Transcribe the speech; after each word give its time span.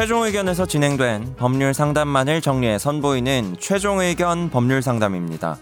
최종 0.00 0.22
의견에서 0.22 0.64
진행된 0.64 1.34
법률 1.36 1.74
상담만을 1.74 2.40
정리해 2.40 2.78
선보이는 2.78 3.56
최종 3.60 4.00
의견 4.00 4.48
법률 4.48 4.80
상담입니다. 4.80 5.58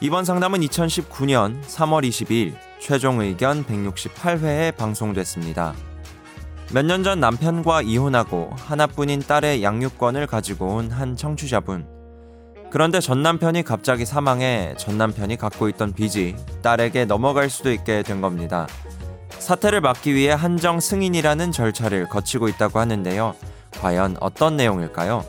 이번 0.00 0.24
상담은 0.24 0.62
2019년 0.62 1.62
3월 1.62 2.04
22일 2.08 2.54
최종 2.80 3.20
의견 3.20 3.64
168회에 3.64 4.74
방송됐습니다. 4.76 5.74
몇 6.72 6.86
년 6.86 7.04
전 7.04 7.20
남편과 7.20 7.82
이혼하고 7.82 8.50
하나뿐인 8.58 9.20
딸의 9.20 9.62
양육권을 9.62 10.26
가지고 10.26 10.74
온 10.74 10.90
한 10.90 11.14
청취자분. 11.14 11.86
그런데 12.72 12.98
전 12.98 13.22
남편이 13.22 13.62
갑자기 13.62 14.04
사망해 14.04 14.74
전 14.76 14.98
남편이 14.98 15.36
갖고 15.36 15.68
있던 15.68 15.92
빚이 15.92 16.34
딸에게 16.62 17.04
넘어갈 17.04 17.48
수도 17.48 17.70
있게 17.70 18.02
된 18.02 18.20
겁니다. 18.20 18.66
사태를 19.38 19.80
막기 19.82 20.16
위해 20.16 20.32
한정 20.32 20.80
승인이라는 20.80 21.52
절차를 21.52 22.08
거치고 22.08 22.48
있다고 22.48 22.80
하는데요. 22.80 23.36
과연 23.80 24.16
어떤 24.20 24.56
내용일까요? 24.56 25.24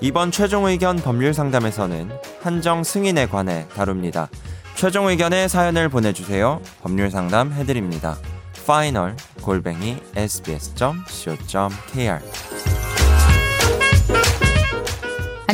이번 0.00 0.30
최종 0.30 0.66
의견 0.66 0.96
법률 0.96 1.32
상담에서는 1.32 2.10
한정 2.42 2.84
승인에 2.84 3.26
관해 3.26 3.66
다룹니다. 3.74 4.28
최종 4.74 5.08
의견의 5.08 5.48
사연을 5.48 5.88
보내주세요. 5.88 6.60
법률 6.82 7.10
상담 7.10 7.52
해드립니다. 7.52 8.18
final 8.54 9.16
골뱅이 9.40 9.96
sbs.co.kr 10.16 12.20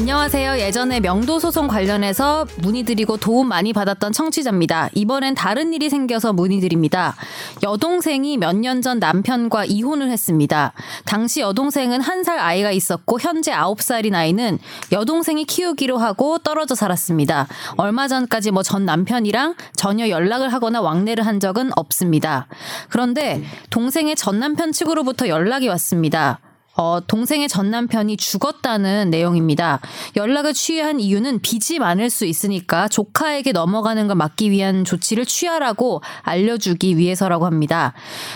안녕하세요. 0.02 0.58
예전에 0.58 0.98
명도 0.98 1.38
소송 1.38 1.68
관련해서 1.68 2.44
문의드리고 2.60 3.18
도움 3.18 3.46
많이 3.46 3.72
받았던 3.72 4.10
청취자입니다. 4.10 4.90
이번엔 4.94 5.36
다른 5.36 5.72
일이 5.72 5.88
생겨서 5.88 6.32
문의드립니다. 6.32 7.14
여동생이 7.62 8.36
몇 8.36 8.56
년 8.56 8.82
전 8.82 8.98
남편과 8.98 9.64
이혼을 9.66 10.10
했습니다. 10.10 10.72
당시 11.04 11.40
여동생은 11.40 12.00
한 12.00 12.24
살 12.24 12.40
아이가 12.40 12.72
있었고 12.72 13.20
현재 13.20 13.52
아홉 13.52 13.80
살인 13.80 14.16
아이는 14.16 14.58
여동생이 14.90 15.44
키우기로 15.44 15.98
하고 15.98 16.38
떨어져 16.38 16.74
살았습니다. 16.74 17.46
얼마 17.76 18.08
전까지 18.08 18.50
뭐 18.50 18.64
전 18.64 18.84
남편이랑 18.84 19.54
전혀 19.76 20.08
연락을 20.08 20.52
하거나 20.52 20.80
왕래를 20.80 21.24
한 21.24 21.38
적은 21.38 21.70
없습니다. 21.76 22.48
그런데 22.88 23.40
동생의 23.70 24.16
전 24.16 24.40
남편 24.40 24.72
측으로부터 24.72 25.28
연락이 25.28 25.68
왔습니다. 25.68 26.40
어, 26.74 27.00
동생의 27.06 27.48
전 27.48 27.70
남편이 27.70 28.16
죽었다는 28.16 29.10
내용입니다. 29.10 29.80
연락을 30.16 30.54
취한 30.54 31.00
이유는 31.00 31.40
빚이 31.40 31.78
많을 31.78 32.08
수 32.10 32.24
있으니까 32.24 32.88
조카에게 32.88 33.52
넘어가는 33.52 34.06
걸 34.06 34.16
막기 34.16 34.50
위한 34.50 34.84
조치를 34.84 35.26
취하라고 35.26 36.02
알려주기 36.22 36.96
위해서라고 36.96 37.46
합니다. 37.46 37.92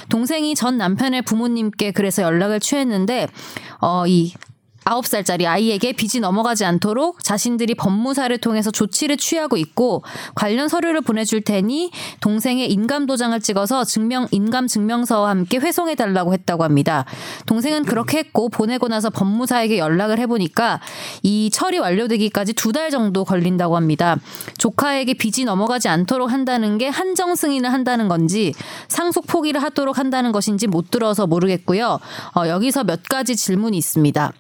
동생이 0.09 0.55
전 0.55 0.77
남편의 0.77 1.23
부모님께 1.23 1.93
그래서 1.93 2.23
연락을 2.23 2.61
취했는데, 2.61 3.29
어, 3.81 4.07
이 4.07 4.35
9살짜리 4.87 5.47
아이에게 5.47 5.93
빚이 5.93 6.21
넘어가지 6.21 6.65
않도록 6.65 7.23
자신들이 7.23 7.75
법무사를 7.75 8.37
통해서 8.39 8.71
조치를 8.71 9.17
취하고 9.17 9.57
있고 9.57 10.05
관련 10.37 10.69
서류를 10.69 11.01
보내줄 11.01 11.41
테니 11.43 11.91
동생의 12.21 12.71
인감 12.71 13.07
도장을 13.07 13.39
찍어서 13.41 13.85
증명 13.85 14.29
인감 14.31 14.69
증명서와 14.69 15.31
함께 15.31 15.59
회송해 15.59 15.97
달라고 15.97 16.33
했다고 16.33 16.63
합니다. 16.63 17.05
동생은 17.47 17.85
그렇게 17.85 18.19
했고 18.19 18.49
보내고 18.49 18.87
나서 18.87 19.11
법무사에게 19.11 19.79
연락을 19.79 20.19
해보니까 20.21 20.81
이 21.23 21.51
처리 21.53 21.79
완료되기까지 21.79 22.53
두 22.53 22.77
달 22.77 22.91
정도 22.91 23.25
걸린다고 23.25 23.75
합니다. 23.75 24.19
조카에게 24.59 25.15
빚이 25.15 25.47
넘어가지 25.47 25.89
않도록 25.89 26.31
한다는 26.31 26.77
게 26.77 26.89
한정 26.89 27.35
승인을 27.35 27.73
한다는 27.73 28.07
건지 28.07 28.53
상속 28.89 29.27
포기를 29.27 29.63
하도록 29.63 29.97
한다는 29.99 30.31
것인지 30.31 30.67
못 30.67 30.91
들어서 30.91 31.27
모르겠고요. 31.27 31.99
어, 32.37 32.49
여기서 32.49 32.85
몇 32.85 33.03
가지 33.05 33.35
질문이 33.35 33.79
있습니다. 33.79 34.31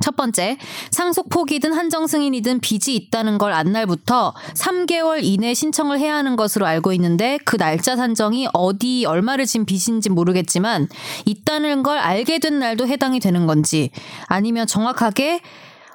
첫 0.00 0.16
번째, 0.16 0.56
상속 0.90 1.28
포기든 1.28 1.72
한정 1.74 2.06
승인이든 2.06 2.60
빚이 2.60 2.94
있다는 2.96 3.36
걸 3.36 3.58
안 3.58 3.72
날부터 3.72 4.34
3개월 4.54 5.20
이내 5.24 5.52
신청을 5.52 5.98
해야 5.98 6.14
하는 6.14 6.36
것으로 6.36 6.64
알고 6.64 6.92
있는데 6.92 7.38
그 7.44 7.56
날짜 7.56 7.96
산정이 7.96 8.46
어디 8.52 9.04
얼마를 9.04 9.46
진 9.46 9.64
빚인지 9.64 10.10
모르겠지만 10.10 10.86
있다는 11.24 11.82
걸 11.82 11.98
알게 11.98 12.38
된 12.38 12.60
날도 12.60 12.86
해당이 12.86 13.18
되는 13.18 13.46
건지 13.46 13.90
아니면 14.26 14.66
정확하게 14.68 15.40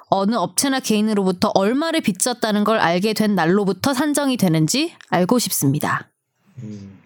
어느 0.08 0.34
업체나 0.34 0.80
개인으로부터 0.80 1.52
얼마를 1.54 2.02
빚졌다는 2.02 2.64
걸 2.64 2.78
알게 2.78 3.14
된 3.14 3.34
날로부터 3.34 3.94
산정이 3.94 4.36
되는지 4.36 4.92
알고 5.08 5.38
싶습니다. 5.38 6.10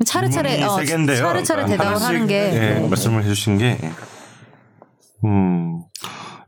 차례차례 0.05 0.57
질문이 0.57 1.13
어. 1.13 1.15
차례차례 1.15 1.67
대답을 1.67 2.03
하는 2.03 2.27
게 2.27 2.35
예, 2.35 2.87
말씀을 2.89 3.23
해주신 3.25 3.59
게 3.59 3.79
음, 5.25 5.78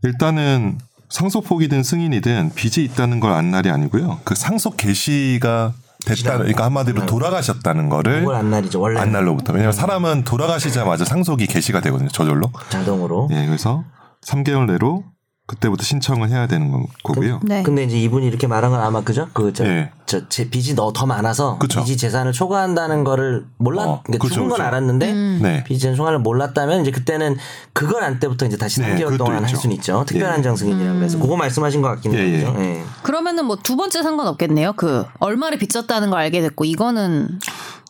일단은 0.03 0.79
상속 1.09 1.45
포기든 1.45 1.83
승인이든 1.83 2.53
빚이 2.55 2.85
있다는 2.85 3.21
걸 3.21 3.33
안 3.33 3.51
날이 3.51 3.71
아니고요. 3.71 4.21
그 4.25 4.35
상속 4.35 4.77
개시가 4.77 5.73
됐다, 6.07 6.39
그러니까 6.39 6.65
한마디로 6.65 7.05
돌아가셨다는 7.07 7.89
거를 7.91 8.21
그걸 8.21 8.37
안 8.37 8.51
날이죠. 8.51 8.81
원래 8.81 9.01
안 9.01 9.13
날로부터. 9.13 9.53
왜냐하면 9.53 9.73
사람은 9.73 10.25
돌아가시자마자 10.25 11.05
상속이 11.05 11.47
개시가 11.47 11.81
되거든요. 11.83 12.09
저절로. 12.09 12.51
자동으로. 12.71 13.29
예, 13.33 13.45
그래서 13.47 13.85
3개월 14.25 14.67
내로 14.67 15.05
그때부터 15.51 15.83
신청을 15.83 16.29
해야 16.31 16.47
되는 16.47 16.71
거- 16.71 16.87
거고요. 17.03 17.41
네. 17.43 17.65
근데 17.65 17.83
이제 17.83 17.99
이분이 17.99 18.25
이렇게 18.25 18.47
말한 18.47 18.71
건 18.71 18.81
아마 18.81 19.01
그죠? 19.03 19.29
그저 19.33 19.65
예. 19.67 19.91
저제 20.07 20.49
빚이 20.51 20.75
너 20.75 20.93
더 20.93 21.07
많아서 21.07 21.59
그쵸. 21.59 21.81
빚이 21.81 21.97
재산을 21.97 22.33
초과한다는 22.33 23.03
거를 23.05 23.47
몰랐 23.57 23.83
어, 23.87 24.01
그러니까 24.05 24.23
그쵸, 24.23 24.35
죽은 24.35 24.49
건 24.51 24.59
그쵸. 24.59 24.67
알았는데 24.69 25.13
네. 25.43 25.65
빚이 25.65 25.81
재산 25.81 25.97
초과를 25.97 26.21
몰랐다면 26.21 26.83
이제 26.83 26.91
그때는 26.93 27.37
그걸 27.73 28.05
안 28.05 28.21
때부터 28.21 28.47
이제 28.47 28.57
다시 28.57 28.81
네, 28.81 28.95
3개월 28.95 29.07
그것도 29.11 29.25
동안 29.25 29.43
할. 29.45 29.49
수는 29.57 29.75
있죠. 29.77 30.05
특별한 30.07 30.39
예. 30.39 30.43
정승인이라고 30.43 31.03
해서 31.03 31.19
그거 31.19 31.37
말씀하신 31.37 31.83
것 31.83 31.89
같긴 31.89 32.15
해요. 32.15 32.23
예, 32.23 32.33
예. 32.35 32.39
그죠? 32.45 32.55
예. 32.61 32.83
그러면은 33.03 33.45
뭐 33.47 33.57
두 33.63 33.77
번째 33.77 34.03
상관없겠네요. 34.03 34.75
그 34.75 35.05
얼마를 35.19 35.59
빚졌다는 35.59 36.11
걸 36.11 36.21
알게 36.21 36.41
됐고 36.43 36.65
이거는 36.65 37.29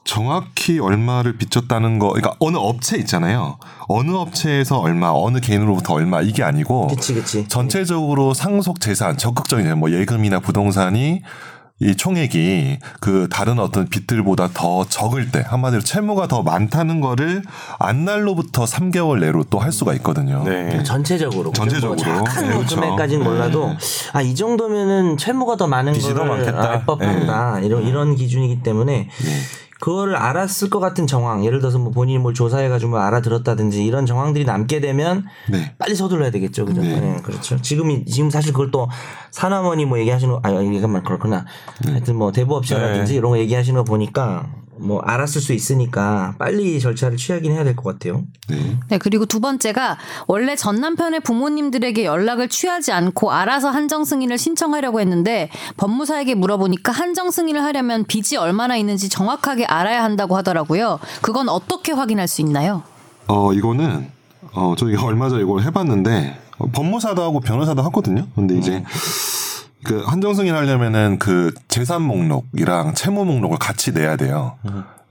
정확히 0.05 0.79
얼마를 0.79 1.37
빚졌다는 1.37 1.99
거, 1.99 2.09
그러니까 2.09 2.35
어느 2.41 2.57
업체 2.57 2.97
있잖아요. 2.99 3.59
어느 3.89 4.11
업체에서 4.13 4.79
얼마, 4.79 5.11
어느 5.13 5.41
개인으로부터 5.41 5.95
얼마 5.95 6.21
이게 6.23 6.43
아니고 6.43 6.89
그치 6.89 7.15
그치. 7.15 7.47
전체적으로 7.49 8.35
상속 8.35 8.81
재산 8.81 9.17
적극적인 9.17 9.79
뭐 9.79 9.91
예금이나 9.91 10.41
부동산이 10.41 11.23
이 11.83 11.97
총액이 11.97 12.79
그 13.01 13.27
다른 13.31 13.59
어떤 13.59 13.89
빚들보다 13.89 14.51
더 14.53 14.85
적을 14.85 15.31
때 15.31 15.43
한마디로 15.47 15.81
채무가 15.81 16.29
더 16.29 16.43
많다는 16.43 17.01
거를 17.01 17.43
안 17.79 18.05
날로부터 18.05 18.65
3개월 18.65 19.21
내로 19.21 19.45
또 19.45 19.61
할 19.61 19.73
수가 19.73 19.95
있거든요. 19.95 20.43
네. 20.45 20.83
전체적으로 20.83 21.51
그죠? 21.51 21.63
전체적으로. 21.63 21.95
뭐 21.97 22.05
정확한 22.05 22.45
네, 22.45 22.51
뭐 22.51 22.59
그렇죠. 22.59 22.77
금액까지는 22.77 23.25
몰라도 23.25 23.69
네. 23.69 23.77
아이 24.13 24.35
정도면은 24.35 25.17
채무가 25.17 25.57
더 25.57 25.67
많은 25.69 25.95
빚이 25.95 26.13
더 26.13 26.25
많겠다. 26.25 26.71
알 26.71 26.85
법한다 26.85 27.61
이런 27.61 27.87
이런 27.87 28.15
기준이기 28.15 28.63
때문에 28.63 29.09
그거를 29.81 30.15
알았을 30.15 30.69
것 30.69 30.79
같은 30.79 31.07
정황 31.07 31.45
예를 31.45 31.59
들어서 31.59 31.79
뭐 31.79 31.91
본인이 31.91 32.19
뭘 32.19 32.35
조사해가지고 32.35 32.91
뭐 32.91 33.01
알아들었다든지 33.01 33.85
이런 33.85 34.05
정황들이 34.05 34.45
남게 34.45 34.81
되면 34.81 35.25
네. 35.49 35.75
빨리 35.79 35.95
서둘러야 35.95 36.31
되겠죠 36.31 36.67
그죠 36.67 36.83
네. 36.83 37.01
네, 37.01 37.17
그렇죠 37.23 37.61
지금이 37.61 38.05
지금 38.05 38.31
사실 38.31 38.53
그걸 38.53 38.71
또 38.71 38.89
사나머니 39.31 39.87
뭐 39.87 39.99
얘기하시는 39.99 40.35
거, 40.35 40.41
아 40.43 40.51
이것만 40.51 41.03
그렇구나 41.03 41.47
하여튼 41.87 42.17
뭐 42.17 42.31
대부업체라든지 42.31 43.13
네. 43.13 43.19
이런 43.19 43.33
거 43.33 43.39
얘기하시는 43.39 43.77
거 43.79 43.85
보니까 43.85 44.47
뭐 44.81 45.01
알았을 45.01 45.41
수 45.41 45.53
있으니까 45.53 46.35
빨리 46.39 46.81
절차를 46.81 47.17
취하긴 47.17 47.53
해야 47.53 47.65
될 47.65 47.77
것 47.77 47.85
같아요 47.85 48.25
네. 48.49 48.77
네, 48.89 48.99
그리고 48.99 49.27
두 49.27 49.41
번째가 49.41 49.99
원래 50.27 50.57
전 50.57 50.77
남편의 50.77 51.21
부모님들에게 51.21 52.05
연락을 52.05 52.49
취하지 52.49 52.93
않고 52.93 53.31
알아서 53.33 53.71
한정 53.71 54.05
승인을 54.05 54.39
신청하려고 54.39 55.01
했는데 55.01 55.51
법무사에게 55.77 56.35
물어보니까 56.35 56.93
한정 56.93 57.31
승인을 57.31 57.63
하려면 57.63 58.05
빚이 58.05 58.37
얼마나 58.37 58.77
있는지 58.77 59.09
정확하게 59.09 59.67
알아야 59.67 60.03
한다고 60.03 60.37
하더라고요. 60.37 60.99
그건 61.23 61.49
어떻게 61.49 61.93
확인할 61.93 62.27
수 62.29 62.41
있나요? 62.41 62.83
어 63.29 63.53
이거는 63.53 64.09
어 64.53 64.75
저희가 64.77 65.05
얼마 65.05 65.29
전에 65.29 65.43
이걸 65.43 65.63
해봤는데 65.63 66.39
어, 66.59 66.67
법무사도 66.73 67.23
하고 67.23 67.41
변호사도 67.41 67.83
하거든요. 67.83 68.27
근데 68.35 68.57
이제 68.59 68.83
그 69.91 70.05
한정 70.07 70.35
승인 70.35 70.55
하려면은 70.55 71.19
그 71.19 71.53
재산 71.67 72.03
목록이랑 72.03 72.95
채무 72.95 73.25
목록을 73.25 73.59
같이 73.59 73.91
내야 73.91 74.15
돼요. 74.15 74.57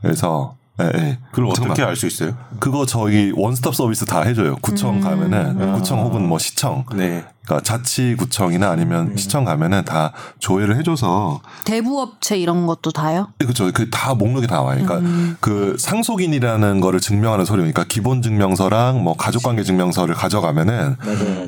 그래서 0.01 0.55
예, 0.79 0.91
예. 0.95 1.19
그걸. 1.31 1.47
어떻게 1.51 1.83
알 1.83 1.95
수 1.95 2.07
있어요? 2.07 2.33
그거 2.59 2.85
저희 2.85 3.31
원스톱 3.35 3.75
서비스 3.75 4.05
다 4.05 4.21
해줘요. 4.21 4.55
구청 4.61 4.99
가면은 5.01 5.73
구청 5.73 6.01
혹은 6.01 6.27
뭐 6.27 6.37
시청, 6.39 6.85
네. 6.95 7.25
그러니까 7.45 7.63
자치구청이나 7.63 8.69
아니면 8.69 9.17
시청 9.17 9.43
가면은 9.43 9.83
다 9.83 10.11
조회를 10.37 10.77
해줘서 10.77 11.41
대부업체 11.65 12.37
이런 12.37 12.67
것도 12.67 12.91
다요? 12.91 13.29
그렇죠. 13.39 13.71
그 13.71 13.89
다 13.89 14.13
목록이 14.13 14.45
다 14.45 14.61
와요. 14.61 14.79
그러니까 14.85 14.99
음. 15.09 15.35
그 15.39 15.75
상속인이라는 15.79 16.79
거를 16.79 16.99
증명하는 16.99 17.45
서류, 17.45 17.61
그러니까 17.61 17.85
기본 17.85 18.21
증명서랑 18.21 19.03
뭐 19.03 19.15
가족관계 19.17 19.63
증명서를 19.63 20.13
가져가면은 20.15 20.95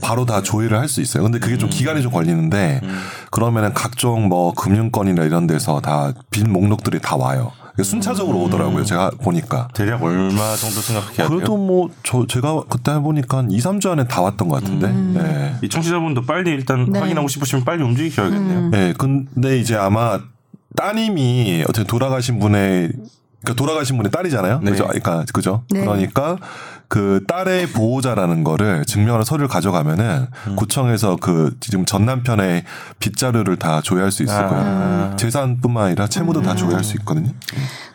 바로 0.01 0.25
다 0.25 0.41
조회를 0.41 0.77
할 0.79 0.87
수 0.89 1.01
있어요. 1.01 1.23
근데 1.23 1.37
그게 1.39 1.57
좀 1.57 1.69
기간이 1.69 2.01
좀 2.01 2.11
걸리는데 2.11 2.81
그러면은 3.29 3.73
각종 3.73 4.27
뭐 4.27 4.53
금융권이나 4.53 5.23
이런 5.23 5.45
데서 5.47 5.79
다 5.81 6.13
빈 6.31 6.51
목록들이 6.51 6.99
다 6.99 7.15
와요. 7.15 7.51
순차적으로 7.81 8.39
오더라고요. 8.44 8.83
제가 8.83 9.12
보니까. 9.21 9.69
대략 9.73 10.03
얼마 10.03 10.56
정도 10.56 10.81
생각해야 10.81 11.15
돼요? 11.15 11.29
그래도 11.29 11.57
뭐 11.57 11.89
저 12.03 12.27
제가 12.27 12.63
그때 12.69 12.91
해보니까 12.91 13.38
한 13.39 13.51
2, 13.51 13.57
3주 13.57 13.89
안에 13.91 14.06
다 14.07 14.21
왔던 14.21 14.47
것 14.50 14.62
같은데. 14.62 14.91
네. 14.91 15.56
이 15.62 15.69
청취자분도 15.69 16.23
빨리 16.23 16.51
일단 16.51 16.91
네. 16.91 17.00
확인하고 17.00 17.27
싶으시면 17.27 17.63
빨리 17.63 17.83
움직이셔야겠네요. 17.83 18.69
네, 18.69 18.94
근데 18.97 19.57
이제 19.59 19.75
아마 19.75 20.19
따님이 20.75 21.63
어떻게 21.68 21.85
돌아가신 21.85 22.39
분의 22.39 22.91
그러니까 23.44 23.53
돌아가신 23.56 23.97
분의 23.97 24.12
딸이잖아요. 24.12 24.59
네. 24.63 24.71
그죠? 24.71 24.83
그러니까 24.88 25.25
그죠? 25.33 25.63
네. 25.69 25.81
그러니까 25.81 26.38
그 26.91 27.23
딸의 27.25 27.67
보호자라는 27.67 28.43
거를 28.43 28.83
증명하는 28.83 29.23
서류를 29.23 29.47
가져가면은 29.47 30.27
음. 30.47 30.55
구청에서 30.57 31.15
그 31.21 31.55
지금 31.61 31.85
전 31.85 32.05
남편의 32.05 32.65
빚자료를 32.99 33.55
다 33.55 33.79
조회할 33.79 34.11
수 34.11 34.23
있을 34.23 34.35
아. 34.35 34.47
거예요. 34.49 35.15
재산뿐만 35.15 35.85
아니라 35.85 36.07
채무도 36.07 36.41
다 36.41 36.53
조회할 36.53 36.83
수 36.83 36.97
있거든요. 36.97 37.31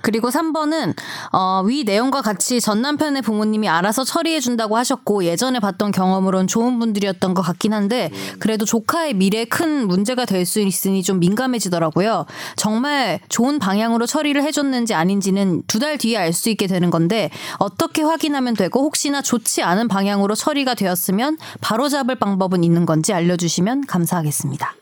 그리고 0.01 0.31
3번은 0.31 0.95
어, 1.33 1.63
위 1.67 1.85
내용과 1.85 2.23
같이 2.23 2.59
전 2.61 2.81
남편의 2.81 3.21
부모님이 3.21 3.69
알아서 3.69 4.03
처리해 4.05 4.41
준다고 4.41 4.79
하셨고 4.79 5.25
예전에 5.25 5.59
봤던 5.61 5.91
경험으론 5.91 6.47
좋은 6.47 6.79
분들이었던 6.79 7.35
것 7.35 7.43
같긴 7.43 7.75
한데 7.75 8.11
그래도 8.39 8.65
조카의 8.65 9.13
미래에 9.15 9.45
큰 9.45 9.87
문제가 9.87 10.25
될 10.25 10.47
수 10.47 10.61
있으니 10.61 11.03
좀 11.03 11.19
민감해지더라고요. 11.19 12.25
정말 12.55 13.19
좋은 13.29 13.59
방향으로 13.59 14.07
처리를 14.07 14.43
해줬는지 14.45 14.95
아닌지는 14.95 15.63
두 15.67 15.81
달 15.81 15.99
뒤에 15.99 16.17
알 16.17 16.33
수 16.33 16.49
있게 16.51 16.67
되는 16.69 16.89
건데 16.91 17.29
어떻게 17.59 18.03
확인하면 18.03 18.55
되고 18.55 18.86
혹시나 18.87 19.21
좋지 19.21 19.63
않은 19.65 19.89
방향으로 19.89 20.37
처리가 20.37 20.75
되었으면 20.75 21.39
바로 21.61 21.89
잡을 21.89 22.15
방법은 22.15 22.63
있는 22.63 22.87
건지 22.87 23.13
알려주시면 23.13 23.87
감사하겠습니다. 23.87 24.75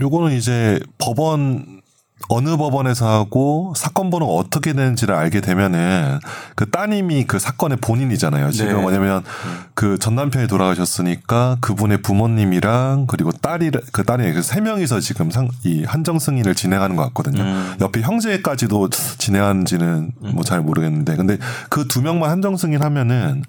요거는 0.00 0.36
이제 0.36 0.78
법원 0.98 1.81
어느 2.28 2.56
법원에서 2.56 3.08
하고 3.08 3.72
사건 3.76 4.10
번호가 4.10 4.32
어떻게 4.32 4.72
되는지를 4.72 5.14
알게 5.14 5.40
되면은 5.40 6.18
그 6.54 6.70
따님이 6.70 7.24
그 7.24 7.38
사건의 7.38 7.78
본인이잖아요. 7.78 8.50
지금 8.52 8.74
네. 8.76 8.80
뭐냐면 8.80 9.22
그 9.74 9.98
전 9.98 10.14
남편이 10.16 10.48
돌아가셨으니까 10.48 11.58
그분의 11.60 12.02
부모님이랑 12.02 13.06
그리고 13.06 13.30
딸이 13.32 13.70
그 13.92 14.04
딸이 14.04 14.32
그 14.32 14.42
세 14.42 14.60
명이서 14.60 15.00
지금 15.00 15.30
상, 15.30 15.48
이 15.64 15.84
한정 15.84 16.18
승인을 16.18 16.54
진행하는 16.54 16.96
것 16.96 17.04
같거든요. 17.08 17.42
음. 17.42 17.74
옆에 17.80 18.00
형제까지도 18.02 18.88
진행하는지는 18.90 20.12
뭐 20.34 20.42
잘 20.44 20.60
모르겠는데 20.60 21.16
근데 21.16 21.38
그 21.68 21.86
두 21.88 22.02
명만 22.02 22.30
한정 22.30 22.56
승인하면은 22.56 23.42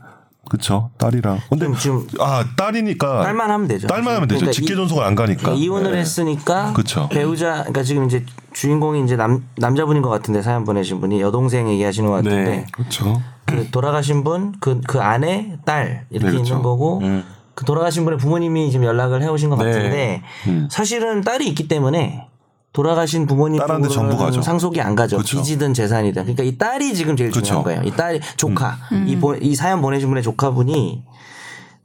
그쵸 0.50 0.90
딸이랑 0.98 1.40
근데 1.50 1.68
지금 1.80 2.06
아 2.20 2.44
딸이니까 2.58 3.24
딸만 3.24 3.50
하면 3.50 3.68
되죠. 3.68 3.88
딸만 3.88 4.16
하면 4.16 4.28
되죠. 4.28 4.40
그러니까 4.40 4.52
직계 4.54 4.74
이- 4.74 4.76
존속을 4.76 5.04
안 5.04 5.16
가니까 5.16 5.42
그러니까 5.42 5.64
이혼을 5.64 5.92
네. 5.94 6.00
했으니까 6.00 6.74
그쵸. 6.74 7.08
배우자 7.10 7.54
그러니까 7.60 7.84
지금 7.84 8.06
이제 8.06 8.26
주인공이 8.54 9.04
이제 9.04 9.16
남 9.16 9.46
남자분인 9.58 10.02
것 10.02 10.10
같은데 10.10 10.42
사연 10.42 10.64
보내신 10.66 11.00
분이 11.00 11.22
여동생 11.22 11.70
얘기하시는 11.70 12.08
것 12.10 12.16
같은데 12.18 12.44
네. 12.44 12.66
그렇죠. 12.72 13.22
그 13.46 13.70
돌아가신 13.72 14.24
분그그 14.24 15.00
아내 15.02 15.58
딸 15.66 16.06
이렇게 16.10 16.32
네. 16.38 16.44
있는 16.44 16.62
거고 16.62 17.00
음. 17.00 17.24
그 17.56 17.66
돌아가신 17.66 18.04
분의 18.04 18.18
부모님이 18.20 18.72
지금 18.72 18.86
연락을 18.86 19.22
해오신 19.22 19.50
것 19.50 19.58
네. 19.58 19.66
같은데 19.66 20.22
음. 20.48 20.68
사실은 20.72 21.22
딸이 21.22 21.48
있기 21.50 21.68
때문에 21.68 22.28
돌아가신 22.74 23.28
부모님 23.28 23.60
딸한테 23.60 23.88
전부 23.88 24.18
가죠. 24.18 24.42
상속이 24.42 24.82
안 24.82 24.96
가죠. 24.96 25.18
그쵸. 25.18 25.38
빚이든 25.38 25.74
재산이든. 25.76 26.24
그러니까 26.24 26.44
이 26.44 26.58
딸이 26.58 26.94
지금 26.96 27.16
제일 27.16 27.30
그쵸. 27.30 27.42
중요한 27.46 27.64
거예요. 27.64 27.82
이 27.84 27.92
딸이 27.92 28.20
조카 28.36 28.78
이, 29.06 29.16
보- 29.16 29.36
이 29.36 29.56
사연 29.56 29.82
보내신 29.82 30.08
분의 30.10 30.24
조카분이 30.24 31.04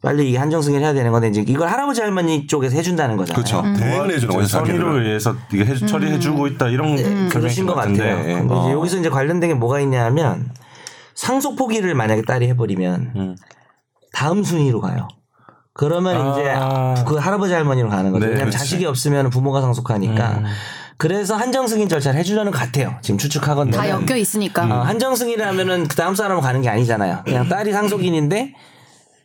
빨리 0.00 0.28
이게 0.30 0.38
한정 0.38 0.62
승인을 0.62 0.82
해야 0.84 0.94
되는 0.94 1.10
건데 1.12 1.28
이제 1.28 1.44
이걸 1.46 1.68
할아버지 1.68 2.00
할머니 2.00 2.46
쪽에서 2.46 2.74
해준다는 2.76 3.16
거잖아요. 3.18 3.44
그렇죠. 3.44 3.62
대응을 3.78 4.14
해주는 4.14 4.34
거죠. 4.34 4.46
선의로. 4.48 5.00
의해서 5.02 5.34
이게 5.52 5.64
해주, 5.66 5.86
처리해주고 5.86 6.46
있다 6.46 6.68
이런 6.68 6.96
음. 6.98 7.28
그러신 7.30 7.66
것 7.66 7.74
같은데. 7.74 7.98
같아요. 8.08 8.30
예. 8.30 8.34
근데 8.34 8.54
이제 8.54 8.68
어. 8.68 8.72
여기서 8.72 8.96
이제 8.98 9.10
관련된 9.10 9.48
게 9.50 9.54
뭐가 9.54 9.80
있냐면 9.80 10.50
상속 11.14 11.56
포기를 11.56 11.94
만약에 11.94 12.22
딸이 12.22 12.46
해버리면 12.48 13.12
음. 13.16 13.36
다음 14.14 14.42
순위로 14.42 14.80
가요. 14.80 15.08
그러면 15.78 16.16
아. 16.16 16.94
이제 16.96 17.04
그 17.06 17.14
할아버지 17.14 17.52
할머니로 17.54 17.88
가는 17.88 18.10
거죠. 18.10 18.24
네, 18.24 18.32
왜냐하면 18.32 18.50
그렇지. 18.50 18.58
자식이 18.58 18.84
없으면 18.84 19.30
부모가 19.30 19.60
상속하니까. 19.60 20.28
음. 20.38 20.44
그래서 20.96 21.36
한정 21.36 21.68
승인 21.68 21.88
절차를 21.88 22.18
해주려는 22.18 22.50
것 22.50 22.58
같아요. 22.58 22.96
지금 23.00 23.16
추측하건데. 23.16 23.76
다 23.76 23.88
엮여 23.88 24.16
있으니까. 24.16 24.64
어, 24.64 24.82
한정 24.82 25.14
승인을 25.14 25.46
하면은 25.46 25.86
그 25.86 25.94
다음 25.94 26.16
사람으로 26.16 26.40
가는 26.40 26.60
게 26.62 26.68
아니잖아요. 26.68 27.20
그냥 27.24 27.48
딸이 27.48 27.72
상속인인데 27.72 28.54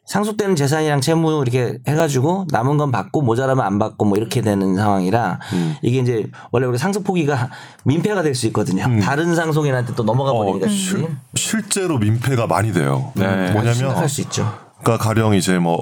상속되는 0.05 0.55
재산이랑 0.55 1.01
채무 1.01 1.41
이렇게 1.41 1.79
해가지고 1.87 2.45
남은 2.51 2.77
건 2.77 2.91
받고 2.91 3.23
모자라면 3.23 3.65
안 3.65 3.79
받고 3.79 4.05
뭐 4.05 4.15
이렇게 4.19 4.41
되는 4.41 4.75
상황이라 4.75 5.39
이게 5.81 5.99
이제 5.99 6.27
원래 6.51 6.67
우리 6.67 6.77
상속 6.77 7.03
포기가 7.03 7.49
민폐가 7.85 8.21
될 8.21 8.35
수 8.35 8.45
있거든요. 8.47 8.83
다른 9.01 9.33
상속인한테 9.33 9.95
또 9.95 10.03
넘어가 10.03 10.33
버리니까 10.33 10.67
실, 10.67 11.07
실제로 11.33 11.97
민폐가 11.97 12.45
많이 12.45 12.71
돼요. 12.73 13.11
네. 13.15 13.25
뭐냐면 13.53 13.73
심각할 13.73 14.07
수 14.07 14.21
있죠. 14.21 14.53
그러니까 14.83 15.03
가령 15.03 15.33
이제 15.33 15.57
뭐 15.57 15.81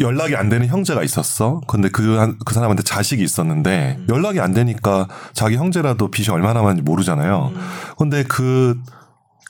연락이 0.00 0.36
안 0.36 0.48
되는 0.48 0.66
형제가 0.66 1.02
있었어. 1.02 1.60
근데 1.66 1.88
그, 1.88 2.16
한- 2.16 2.38
그 2.44 2.54
사람한테 2.54 2.82
자식이 2.82 3.22
있었는데 3.22 3.98
연락이 4.08 4.40
안 4.40 4.52
되니까 4.52 5.08
자기 5.32 5.56
형제라도 5.56 6.10
빚이 6.10 6.30
얼마나 6.30 6.62
많은지 6.62 6.82
모르잖아요. 6.82 7.52
근데 7.98 8.24
그, 8.24 8.76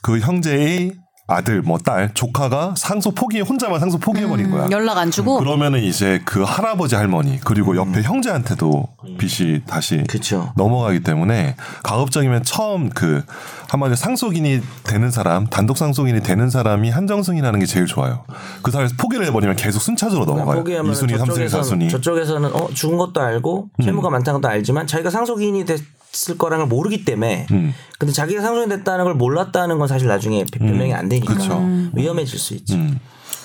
그 0.03 0.19
형제의 0.19 0.93
아들, 1.29 1.61
뭐 1.61 1.77
딸, 1.77 2.09
조카가 2.13 2.75
상속 2.77 3.13
포기, 3.13 3.41
혼자만 3.41 3.81
상속 3.81 3.99
포기해버린 3.99 4.49
거야. 4.49 4.67
연락 4.71 4.97
안 4.97 5.11
주고 5.11 5.37
그러면은 5.39 5.83
이제 5.83 6.21
그 6.23 6.41
할아버지 6.43 6.95
할머니 6.95 7.37
그리고 7.41 7.75
옆에 7.75 8.01
형제한테도 8.01 8.87
빚이 9.17 9.61
다시 9.67 10.05
그렇죠. 10.07 10.53
넘어가기 10.55 11.01
때문에 11.01 11.57
가급적이면 11.83 12.43
처음 12.43 12.89
그 12.89 13.23
한마디로 13.69 13.97
상속인이 13.97 14.61
되는 14.83 15.11
사람 15.11 15.47
단독 15.47 15.77
상속인이 15.77 16.21
되는 16.21 16.49
사람이 16.49 16.89
한정 16.89 17.23
승인하는 17.23 17.59
게 17.59 17.65
제일 17.65 17.87
좋아요. 17.87 18.23
그 18.61 18.71
사람에서 18.71 18.95
포기를 18.97 19.25
해버리면 19.25 19.57
계속 19.57 19.81
순차적으로 19.81 20.25
넘어가요. 20.25 20.59
포기하면 20.59 20.93
2순위, 20.93 21.17
3순위, 21.17 21.49
4순위. 21.49 21.89
저쪽에서는 21.91 22.53
어 22.53 22.69
죽은 22.73 22.97
것도 22.97 23.19
알고 23.19 23.69
채무가 23.83 24.09
많다는 24.09 24.39
것도 24.39 24.49
알지만 24.49 24.87
자기가 24.87 25.09
상속인이 25.09 25.65
됐을 26.11 26.37
거라는 26.37 26.67
걸 26.67 26.69
모르기 26.69 27.05
때문에 27.05 27.47
음. 27.51 27.73
근데 27.99 28.13
자기가 28.13 28.41
상속인 28.41 28.69
됐다는 28.69 29.05
걸 29.05 29.13
몰랐다는 29.15 29.77
건 29.79 29.87
사실 29.87 30.07
나중에 30.07 30.45
변명이 30.45 30.93
안 30.93 31.09
되니까 31.09 31.33
그쵸. 31.35 31.61
위험해질 31.93 32.39
수 32.39 32.53
있죠. 32.55 32.75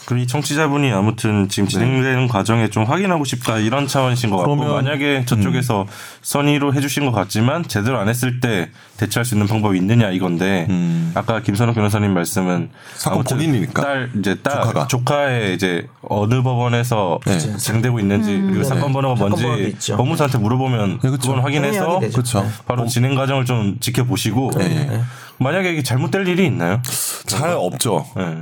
음. 0.02 0.06
그리고 0.06 0.22
이 0.24 0.26
청취자분이 0.26 0.90
아무튼 0.92 1.48
지금 1.48 1.68
진행되는 1.68 2.28
과정에 2.28 2.68
좀 2.68 2.84
확인하고 2.84 3.24
싶다 3.24 3.58
이런 3.58 3.86
차원이신 3.86 4.30
것 4.30 4.38
같고 4.38 4.56
만약에 4.56 5.24
저쪽에서 5.26 5.86
선의로 6.22 6.74
해주신 6.74 7.06
것 7.06 7.12
같지만 7.12 7.66
제대로 7.68 7.98
안 7.98 8.08
했을 8.08 8.40
때 8.40 8.70
대처할 8.96 9.24
수 9.24 9.34
있는 9.34 9.46
방법이 9.46 9.78
있느냐 9.78 10.10
이건데 10.10 10.66
음. 10.70 11.12
아까 11.14 11.40
김선욱 11.40 11.74
변호사님 11.74 12.12
말씀은 12.14 12.70
사건 12.94 13.22
본인이니까. 13.22 13.82
딸 13.82 14.10
이제 14.18 14.34
딸 14.42 14.62
조카가. 14.62 14.86
조카의 14.88 15.54
이제 15.54 15.86
어느 16.02 16.42
법원에서 16.42 17.20
네. 17.26 17.38
진행되고 17.38 17.98
있는지 18.00 18.40
그리고 18.48 18.64
사건 18.64 18.92
번호가 18.92 19.14
뭔지. 19.14 19.74
법무사한테 19.94 20.38
물어보면 20.38 20.98
네. 21.02 21.10
그건 21.10 21.40
확인해서. 21.40 22.00
그렇죠. 22.00 22.46
바로 22.66 22.86
진행 22.86 23.14
과정을 23.14 23.44
좀 23.44 23.76
지켜보시고 23.80 24.52
네. 24.58 25.00
만약에 25.38 25.72
이게 25.72 25.82
잘못될 25.82 26.26
일이 26.28 26.46
있나요? 26.46 26.80
잘 27.26 27.52
없죠. 27.52 28.04
네. 28.16 28.38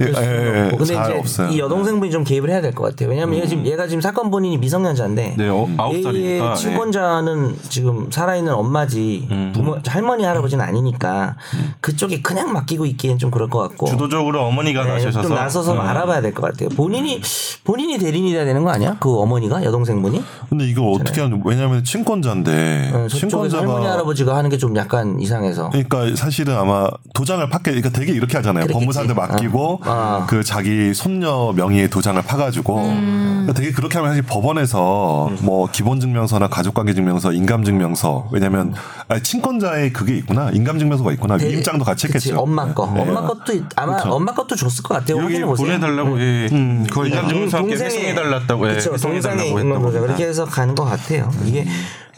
예, 0.00 0.06
예, 0.06 0.66
예. 0.66 0.70
근데 0.70 0.84
잘 0.94 1.04
이제 1.10 1.18
없어요. 1.18 1.48
이 1.50 1.58
여동생분이 1.58 2.10
좀 2.10 2.24
개입을 2.24 2.50
해야 2.50 2.60
될 2.60 2.72
것 2.74 2.84
같아요. 2.84 3.08
왜냐하면 3.08 3.36
얘가 3.36 3.46
지금 3.46 3.66
얘가 3.66 3.86
지금 3.86 4.00
사건 4.00 4.30
본인이 4.30 4.58
미성년자인데 4.58 5.34
네, 5.38 5.48
어, 5.48 5.68
아홉 5.78 5.94
얘의 5.94 6.02
살이니까. 6.02 6.48
네. 6.50 6.60
친권자는 6.60 7.56
지금 7.68 8.10
살아있는 8.10 8.52
엄마지 8.52 9.28
음. 9.30 9.52
부모 9.54 9.76
할머니 9.86 10.24
할아버지는 10.24 10.64
아니니까 10.64 11.36
그쪽에 11.80 12.20
그냥 12.22 12.52
맡기고 12.52 12.86
있기엔 12.86 13.18
좀 13.18 13.30
그럴 13.30 13.48
것 13.48 13.58
같고 13.60 13.86
주도적으로 13.86 14.44
어머니가 14.46 14.84
네, 14.84 14.90
나셔서 14.94 15.22
좀 15.22 15.34
나서서 15.34 15.72
음. 15.74 15.80
알아봐야 15.80 16.20
될 16.20 16.34
것 16.34 16.42
같아요. 16.42 16.68
본인이 16.70 17.20
본인이 17.64 17.96
대리인이 17.98 18.32
돼야 18.32 18.44
되는 18.44 18.62
거 18.64 18.70
아니야? 18.70 18.96
그 19.00 19.16
어머니가 19.20 19.62
여동생분이 19.64 20.22
근데 20.50 20.66
이걸 20.66 20.92
어떻게 21.00 21.20
하냐 21.20 21.38
왜냐하면 21.44 21.84
친권자인데 21.84 22.90
어, 22.92 23.08
저쪽에서 23.08 23.58
할머니 23.58 23.86
할아버지가 23.86 24.36
하는 24.36 24.50
게 24.50 24.54
좀 24.54 24.76
약간 24.76 25.18
이상해서 25.20 25.70
그러니까 25.70 26.14
사실 26.16 26.33
은 26.42 26.56
아마 26.56 26.88
도장을 27.14 27.48
파게 27.48 27.70
그러니까 27.72 27.90
되게 27.90 28.12
이렇게 28.12 28.36
하잖아요. 28.38 28.66
법무사한테 28.66 29.14
맡기고 29.14 29.80
어. 29.84 30.26
그 30.28 30.42
자기 30.42 30.92
손녀 30.92 31.52
명의의 31.54 31.88
도장을 31.90 32.20
파가지고 32.22 32.74
그러니까 32.82 33.52
되게 33.52 33.70
그렇게 33.72 33.98
하면 33.98 34.10
사실 34.10 34.22
법원에서 34.22 35.30
뭐 35.40 35.68
기본증명서나 35.70 36.48
가족관계증명서, 36.48 37.32
인감증명서 37.32 38.28
왜냐하면 38.32 38.74
아니, 39.08 39.22
친권자의 39.22 39.92
그게 39.92 40.16
있구나 40.16 40.50
인감증명서가 40.52 41.12
있구나 41.12 41.36
대- 41.36 41.48
위임장도 41.48 41.84
같이 41.84 42.08
그치, 42.08 42.30
했겠죠. 42.30 42.42
엄마 42.42 42.72
거 42.74 42.90
네. 42.94 43.00
엄마 43.02 43.22
것도 43.22 43.52
있- 43.52 43.64
아마 43.76 43.96
엄마 44.02 44.32
것도 44.34 44.56
줬을 44.56 44.82
것 44.82 44.94
같아요. 44.94 45.16
여기 45.18 45.24
확인해 45.34 45.46
보세요. 45.46 45.66
보내달라고 45.66 46.20
예. 46.20 46.48
음, 46.52 46.84
그걸 46.88 47.06
인감증명서 47.08 47.58
함께 47.58 47.74
회송해달랐다고 47.76 48.68
예, 48.70 48.74
그쵸, 48.74 48.92
회송해달라고 48.94 49.60
있는 49.60 49.82
거죠. 49.82 50.00
그렇게 50.00 50.24
해서 50.26 50.44
가는 50.44 50.74
것 50.74 50.84
같아요. 50.84 51.30
이게 51.44 51.66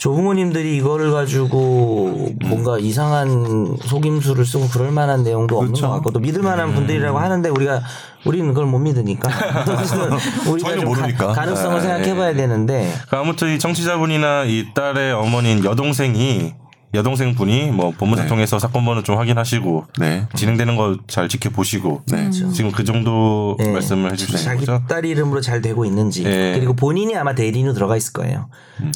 조부모님들이 0.07 0.77
이거를 0.77 1.11
가지고 1.11 2.31
뭔가 2.45 2.79
이상한 2.79 3.77
속임수를 3.83 4.47
쓰고 4.47 4.69
그럴 4.69 4.93
만한 4.93 5.25
내용도 5.25 5.57
없는 5.57 5.73
그렇죠. 5.73 5.89
것 5.89 5.95
같고 5.95 6.13
또 6.13 6.21
믿을 6.21 6.43
만한 6.43 6.75
분들이라고 6.75 7.19
하는데 7.19 7.49
우리가 7.49 7.83
우리는 8.25 8.47
그걸 8.55 8.67
못 8.67 8.79
믿으니까 8.79 9.29
우리가 10.47 10.69
저희는 10.69 10.79
좀 10.79 10.85
모르니까. 10.85 11.33
가, 11.33 11.45
능성을 11.45 11.81
네. 11.81 11.89
생각해봐야 11.89 12.35
되는데 12.35 12.93
그러니까 13.09 13.19
아무튼 13.19 13.53
이 13.53 13.59
청취자분이나 13.59 14.45
이 14.45 14.67
딸의 14.75 15.13
어머니인 15.13 15.65
여동생이 15.65 16.55
여동생 16.97 17.35
분이 17.35 17.71
뭐 17.71 17.93
법무사 17.97 18.23
네. 18.23 18.29
통해서 18.29 18.59
사건 18.59 18.85
번호 18.85 19.03
좀 19.03 19.17
확인하시고 19.19 19.87
네. 19.99 20.26
진행되는 20.35 20.76
거 20.76 20.97
잘 21.07 21.29
지켜보시고 21.29 22.03
네. 22.11 22.31
지금 22.31 22.73
그 22.73 22.83
정도 22.85 23.57
네. 23.59 23.69
말씀을 23.71 24.12
해주시는 24.12 24.41
자기 24.43 24.61
거죠. 24.67 24.83
딸 24.88 25.05
이름으로 25.05 25.41
잘 25.41 25.61
되고 25.61 25.85
있는지 25.85 26.25
네. 26.25 26.55
그리고 26.55 26.75
본인이 26.75 27.15
아마 27.17 27.35
대리인으로 27.35 27.75
들어가 27.75 27.97
있을 27.97 28.12
거예요. 28.12 28.49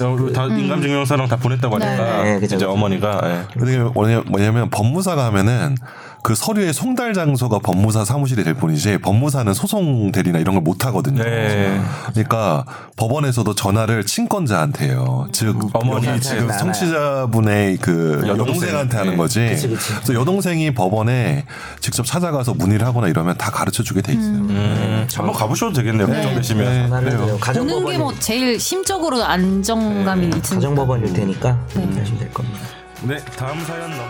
어, 0.02 0.32
다 0.32 0.44
인감증명서랑 0.46 1.28
다 1.28 1.36
보냈다고 1.36 1.76
하니까 1.76 2.22
네, 2.24 2.40
그죠, 2.40 2.56
이제. 2.56 2.64
어머니가 2.66 3.20
예. 3.24 3.58
근데 3.58 3.78
뭐냐- 3.78 4.28
뭐냐면 4.28 4.68
법무사가 4.70 5.24
하면은 5.26 5.76
그 6.22 6.34
서류의 6.34 6.72
송달 6.74 7.14
장소가 7.14 7.60
법무사 7.60 8.04
사무실이 8.04 8.44
될 8.44 8.52
뿐이지 8.54 8.98
법무사는 8.98 9.52
소송 9.54 10.12
대리나 10.12 10.38
이런 10.38 10.54
걸 10.54 10.60
못 10.60 10.84
하거든요. 10.86 11.22
네. 11.24 11.80
그러니까 12.12 12.64
법원에서도 12.96 13.54
전화를 13.54 14.04
친권자한테 14.04 14.88
해요. 14.88 15.26
즉 15.32 15.56
어머니 15.72 16.06
여기 16.06 16.20
지금. 16.20 16.48
청취자분의 16.48 17.78
그 17.78 18.22
여동생. 18.26 18.38
여동생한테 18.38 18.96
하는 18.98 19.12
네. 19.12 19.16
거지. 19.16 19.40
그치, 19.48 19.68
그치. 19.68 19.94
그래서 19.94 20.14
여동생이 20.14 20.74
법원에 20.74 21.44
직접 21.80 22.04
찾아가서 22.04 22.52
문의를 22.54 22.86
하거나 22.86 23.08
이러면 23.08 23.38
다 23.38 23.50
가르쳐 23.50 23.82
주게 23.82 24.02
돼 24.02 24.12
있어요. 24.12 24.34
음, 24.34 25.06
한번 25.14 25.34
가보셔도 25.34 25.72
되겠네요. 25.72 26.06
걱정되시면. 26.06 26.64
네. 26.64 26.82
전화를 26.82 27.04
그래요. 27.08 27.20
보는 27.22 27.34
게 27.36 27.40
가정법원 27.40 27.98
뭐 27.98 28.14
제일 28.20 28.60
심적으로 28.60 29.24
안정감이 29.24 30.26
있으니까. 30.28 30.54
가정법원일 30.56 31.12
테니까 31.14 31.58
그렇게 31.72 31.98
하시면 32.00 32.18
될 32.20 32.30
겁니다. 32.34 32.58
네, 33.04 33.16
다음 33.36 33.58
사연 33.64 33.90
넘어. 33.90 34.02